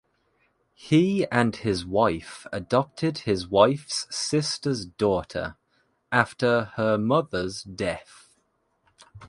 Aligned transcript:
He 0.73 1.27
and 1.27 1.55
his 1.55 1.85
wife 1.85 2.47
adopted 2.51 3.19
his 3.19 3.47
wife's 3.47 4.07
sister's 4.09 4.83
daughter, 4.83 5.57
after 6.11 6.71
her 6.75 6.97
mother's 6.97 7.61
death. 7.61 8.35